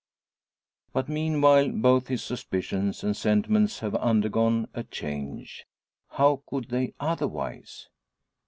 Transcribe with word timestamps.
But, 0.93 1.09
meanwhile, 1.09 1.69
both 1.69 2.07
his 2.07 2.23
suspicions 2.23 3.03
and 3.03 3.15
sentiments 3.15 3.81
have 3.81 3.93
undergone 3.93 4.67
a 4.73 4.83
change. 4.83 5.67
How 6.13 6.41
could 6.47 6.69
they 6.69 6.95
otherwise? 6.99 7.87